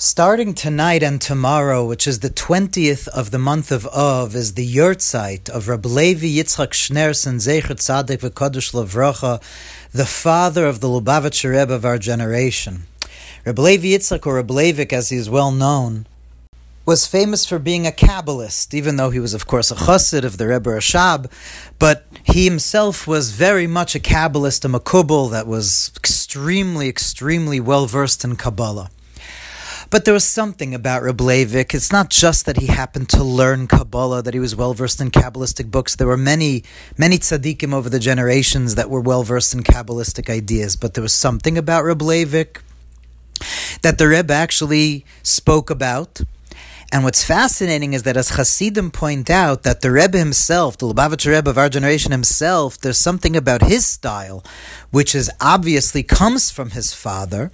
[0.00, 4.64] Starting tonight and tomorrow, which is the 20th of the month of Av, is the
[4.64, 9.42] yurtzeit of Reb Levi Yitzchak Schneerson Zecher Tzadik V'Kodesh Lavrocha,
[9.90, 12.84] the father of the Lubavitcher Rebbe of our generation.
[13.44, 16.06] Reb Levi Yitzchak, or Levik as he is well known,
[16.86, 20.38] was famous for being a Kabbalist, even though he was, of course, a chassid of
[20.38, 21.28] the Rebbe Rashab,
[21.80, 27.86] but he himself was very much a Kabbalist, a Makubal that was extremely, extremely well
[27.86, 28.90] versed in Kabbalah.
[29.90, 31.72] But there was something about Reb Leivik.
[31.72, 35.10] It's not just that he happened to learn Kabbalah, that he was well versed in
[35.10, 35.96] Kabbalistic books.
[35.96, 36.62] There were many,
[36.98, 40.76] many tzaddikim over the generations that were well versed in Kabbalistic ideas.
[40.76, 42.60] But there was something about Reb Leivik
[43.80, 46.20] that the Rebbe actually spoke about.
[46.92, 51.34] And what's fascinating is that as Hasidim point out, that the Rebbe himself, the Lubavitcher
[51.34, 54.44] Rebbe of our generation himself, there's something about his style,
[54.90, 57.52] which is obviously comes from his father,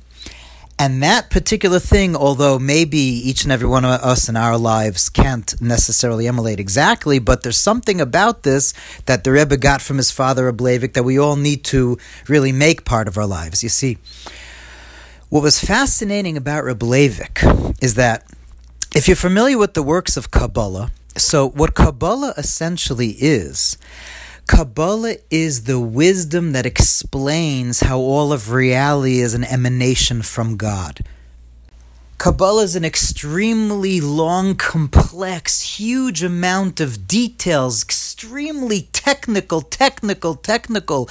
[0.78, 5.08] and that particular thing, although maybe each and every one of us in our lives
[5.08, 8.74] can't necessarily emulate exactly, but there's something about this
[9.06, 11.96] that the Rebbe got from his father, Ablevik, that we all need to
[12.28, 13.62] really make part of our lives.
[13.62, 13.98] You see,
[15.28, 16.84] what was fascinating about Rebbe
[17.80, 18.26] is that
[18.94, 23.78] if you're familiar with the works of Kabbalah, so what Kabbalah essentially is,
[24.46, 31.00] Kabbalah is the wisdom that explains how all of reality is an emanation from God.
[32.18, 41.08] Kabbalah is an extremely long, complex, huge amount of details, extremely technical, technical, technical,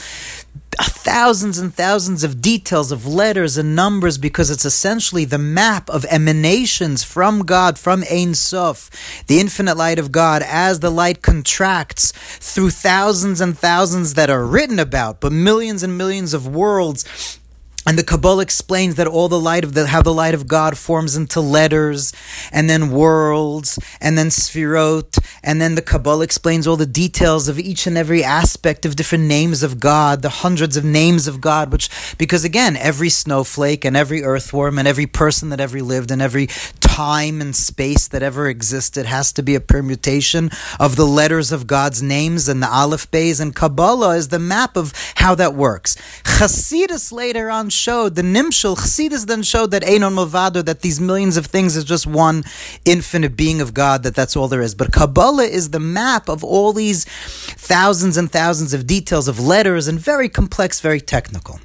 [0.79, 5.89] Uh, thousands and thousands of details of letters and numbers because it's essentially the map
[5.89, 8.89] of emanations from God, from Ein Sof,
[9.27, 14.45] the infinite light of God, as the light contracts through thousands and thousands that are
[14.45, 17.39] written about, but millions and millions of worlds
[17.85, 20.77] and the Kabbalah explains that all the light of the how the light of God
[20.77, 22.13] forms into letters,
[22.51, 27.59] and then worlds, and then sphirot, and then the Kabbalah explains all the details of
[27.59, 31.71] each and every aspect of different names of God, the hundreds of names of God,
[31.71, 36.21] which because again, every snowflake and every earthworm and every person that ever lived and
[36.21, 36.47] every
[36.79, 41.65] time and space that ever existed has to be a permutation of the letters of
[41.65, 45.95] God's names and the Aleph Bays, and Kabbalah is the map of how that works.
[46.23, 51.37] Chasidus later on showed, the Nimshul Chassidus then showed that Einon Movado, that these millions
[51.37, 52.43] of things is just one
[52.85, 54.75] infinite being of God, that that's all there is.
[54.75, 59.87] But Kabbalah is the map of all these thousands and thousands of details of letters
[59.87, 61.59] and very complex, very technical.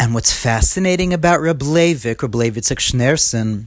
[0.00, 3.66] And what's fascinating about Reb Leivitzik Schneerson,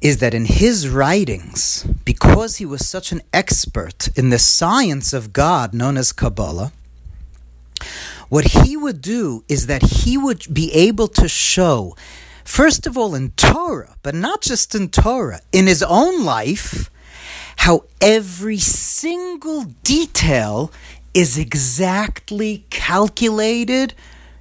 [0.00, 5.32] is that in his writings, because he was such an expert in the science of
[5.32, 6.72] God known as Kabbalah,
[8.34, 11.94] what he would do is that he would be able to show,
[12.42, 16.90] first of all, in Torah, but not just in Torah, in his own life,
[17.58, 20.72] how every single detail
[21.14, 23.94] is exactly calculated,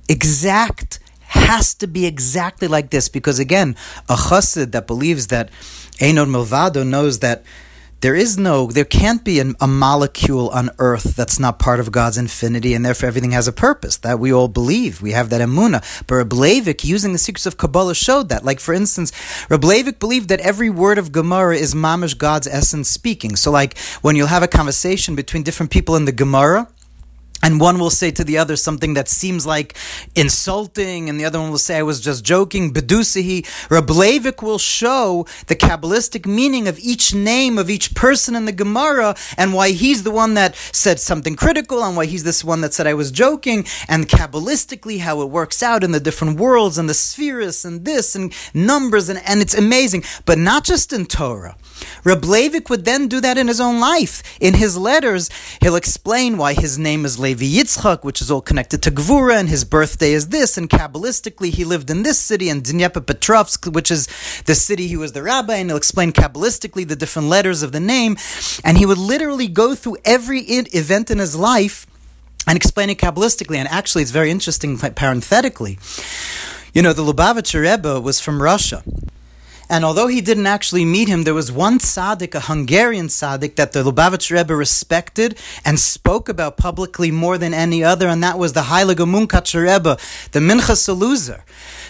[0.09, 3.09] exact, has to be exactly like this.
[3.09, 3.75] Because again,
[4.09, 5.51] a chassid that believes that
[5.99, 7.43] Einon Milvado knows that
[8.03, 11.89] there is no, there can't be a, a, molecule on Earth that's not part of
[11.89, 13.95] God's infinity, and therefore everything has a purpose.
[13.95, 15.01] That we all believe.
[15.01, 15.81] We have that emuna.
[16.05, 18.43] But Reb Leivik, using the secrets of Kabbalah, showed that.
[18.43, 19.13] Like for instance,
[19.49, 23.37] Reb Leivik believed that every word of Gemara is mamish God's essence speaking.
[23.37, 26.67] So like when you'll have a conversation between different people in the Gemara,
[27.43, 29.77] and one will say to the other something that seems like
[30.15, 32.73] insulting, and the other one will say, I was just joking.
[32.73, 38.51] Bedusihi, Rablevik will show the Kabbalistic meaning of each name of each person in the
[38.51, 42.61] Gemara, and why he's the one that said something critical, and why he's this one
[42.61, 46.77] that said I was joking, and Kabbalistically how it works out in the different worlds,
[46.77, 50.03] and the spheres, and this, and numbers, and, and it's amazing.
[50.25, 51.57] But not just in Torah.
[52.05, 52.23] Reb
[52.69, 54.23] would then do that in his own life.
[54.39, 55.29] In his letters,
[55.61, 59.49] he'll explain why his name is Levi Yitzchak, which is all connected to Gvura, and
[59.49, 64.07] his birthday is this, and Kabbalistically he lived in this city, and Dnepropetrovsk, which is
[64.45, 67.79] the city he was the rabbi, and he'll explain Kabbalistically the different letters of the
[67.79, 68.17] name,
[68.63, 71.85] and he would literally go through every event in his life
[72.47, 75.79] and explain it Kabbalistically, and actually it's very interesting parenthetically.
[76.73, 78.83] You know, the Lubavitcher Rebbe was from Russia.
[79.69, 83.71] And although he didn't actually meet him, there was one tzaddik, a Hungarian tzaddik, that
[83.71, 88.53] the Lubavitch Rebbe respected and spoke about publicly more than any other, and that was
[88.53, 89.97] the Heilige Munkacher Rebbe,
[90.31, 91.41] the Minchas Elazar.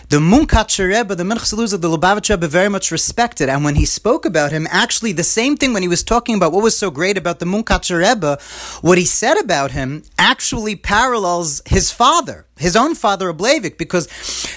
[0.09, 3.49] The Munkacher Rebbe, the Minchas Elazar, the Lubavitch Rebbe very much respected.
[3.49, 6.51] And when he spoke about him, actually the same thing when he was talking about
[6.51, 8.37] what was so great about the Munkacher Rebbe,
[8.81, 12.45] what he said about him actually parallels his father.
[12.57, 14.05] His own father Ablavik, because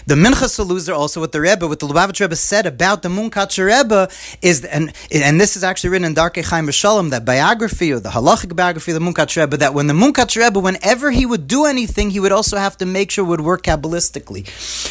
[0.06, 3.66] the Minchas Elazar also with the Rebbe, what the Lubavitch Rebbe said about the Munkatcher
[3.66, 4.10] Rebbe
[4.42, 8.10] is, and and this is actually written in Darkei Chaim Shalom, that biography or the
[8.10, 11.64] halachic biography of the Munkatcher Rebbe, that when the Munkatcher Rebbe, whenever he would do
[11.64, 14.46] anything, he would also have to make sure would work kabbalistically.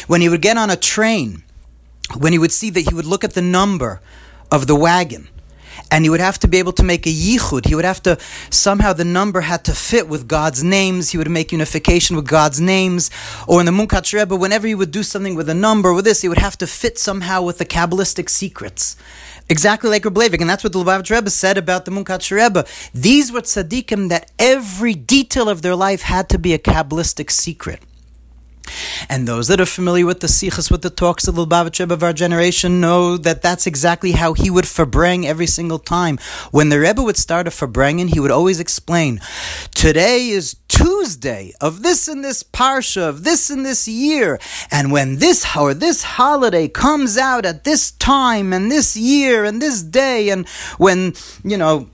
[0.08, 1.44] When he would get on a train,
[2.18, 4.00] when he would see that he would look at the number
[4.50, 5.28] of the wagon
[5.90, 7.66] and he would have to be able to make a yichud.
[7.66, 8.18] He would have to
[8.50, 11.10] somehow the number had to fit with God's names.
[11.10, 13.10] He would make unification with God's names.
[13.46, 16.22] Or in the Munkach Rebbe, whenever he would do something with a number with this,
[16.22, 18.96] he would have to fit somehow with the Kabbalistic secrets.
[19.48, 22.66] Exactly like Rebbe and that's what the Lubavitch Rebbe said about the Munkach Rebbe.
[22.92, 27.80] These were tzaddikim that every detail of their life had to be a Kabbalistic secret.
[29.08, 32.02] And those that are familiar with the sichas, with the talks of the Lubavitch of
[32.02, 36.18] our generation, know that that's exactly how he would farbrengen every single time.
[36.50, 39.20] When the Rebbe would start a farbrengen, he would always explain,
[39.74, 44.38] today is Tuesday of this and this parsha of this and this year,
[44.70, 49.62] and when this or this holiday comes out at this time and this year and
[49.62, 50.46] this day, and
[50.76, 51.88] when you know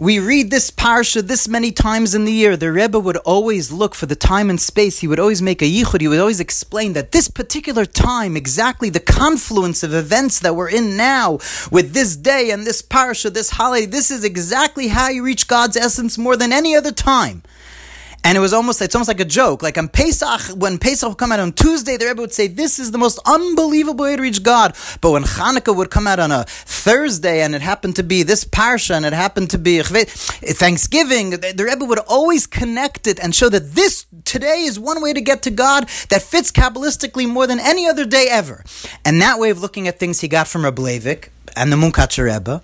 [0.00, 2.56] we read this parsha this many times in the year.
[2.56, 5.00] The Rebbe would always look for the time and space.
[5.00, 6.00] He would always make a yichud.
[6.00, 10.70] He would always explain that this particular time, exactly the confluence of events that we're
[10.70, 11.32] in now,
[11.70, 15.76] with this day and this parsha, this holiday, this is exactly how you reach God's
[15.76, 17.42] essence more than any other time.
[18.22, 19.62] And it was almost, it's almost like a joke.
[19.62, 22.78] Like on Pesach, when Pesach would come out on Tuesday, the Rebbe would say, this
[22.78, 24.76] is the most unbelievable way to reach God.
[25.00, 28.44] But when Hanukkah would come out on a Thursday and it happened to be this
[28.44, 33.48] Parsha and it happened to be Thanksgiving, the Rebbe would always connect it and show
[33.48, 37.58] that this today is one way to get to God that fits Kabbalistically more than
[37.58, 38.64] any other day ever.
[39.02, 42.32] And that way of looking at things he got from Rebbe Leivik and the Munkatcher
[42.32, 42.62] Rebbe.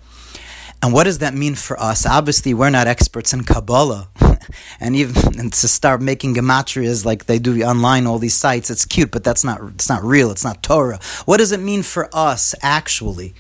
[0.83, 2.07] And what does that mean for us?
[2.07, 4.09] Obviously, we're not experts in Kabbalah.
[4.81, 8.85] and even and to start making gematrias like they do online, all these sites, it's
[8.85, 10.99] cute, but that's not, it's not real, it's not Torah.
[11.25, 13.35] What does it mean for us, actually?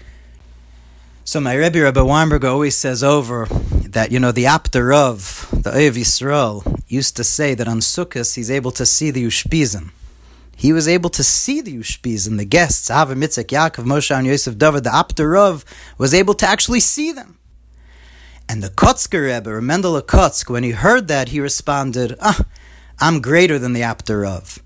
[1.24, 5.70] So my Rebbe, Rebbe Weinberg, always says over that, you know, the Apter Rov the
[5.72, 9.90] Ohev Yisrael, used to say that on Sukkot he's able to see the Ushpizim.
[10.58, 14.56] He was able to see the Ushpizim, the guests, Avram, Mitzak, Yaakov, Moshe, and Yosef
[14.56, 15.64] David, the Apter Rov,
[15.98, 17.38] was able to actually see them.
[18.48, 22.40] And the Kotzker Rebbe, Mendele Kotzk, when he heard that, he responded, ah,
[22.98, 24.60] I'm greater than the Apter Rov.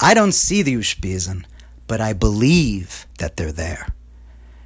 [0.00, 1.44] I don't see the Ushpizim,
[1.86, 3.88] but I believe that they're there.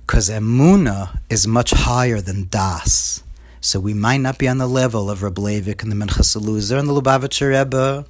[0.06, 3.22] Because Emuna is much higher than Das.
[3.60, 6.78] So we might not be on the level of Reb Leivik and the Minchas Elazar
[6.78, 8.04] and the Lubavitcher Rebbe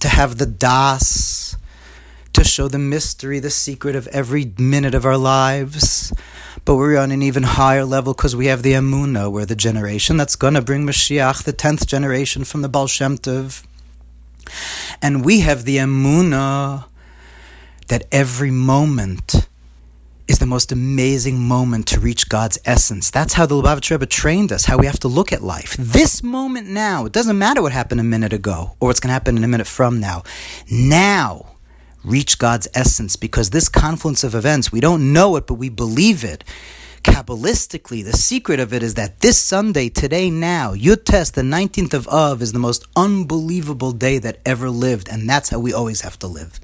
[0.00, 1.45] to have the Das,
[2.36, 6.12] to show the mystery, the secret of every minute of our lives
[6.66, 10.16] but we're on an even higher level because we have the Amuna, we're the generation
[10.16, 13.64] that's going to bring Mashiach, the 10th generation from the Baal Shem Tov.
[15.00, 16.86] And we have the Amuna
[17.86, 19.46] that every moment
[20.26, 23.12] is the most amazing moment to reach God's essence.
[23.12, 25.76] That's how the Lubavitch Rebbe trained us, how we have to look at life.
[25.78, 29.14] This moment now, it doesn't matter what happened a minute ago or what's going to
[29.14, 30.24] happen in a minute from now.
[30.68, 31.55] Now
[32.06, 36.22] reach God's essence because this confluence of events, we don't know it, but we believe
[36.24, 36.44] it.
[37.02, 41.94] Kabbalistically, the secret of it is that this Sunday, today, now, Yud Tes, the 19th
[41.94, 46.00] of Av, is the most unbelievable day that ever lived, and that's how we always
[46.00, 46.58] have to live.